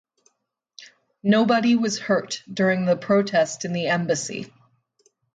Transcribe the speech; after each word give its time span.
Nobody 1.21 1.75
was 1.75 1.99
hurt 1.99 2.41
during 2.51 2.85
the 2.85 2.95
protests 2.97 3.65
in 3.65 3.71
the 3.71 3.85
embassy. 3.85 4.51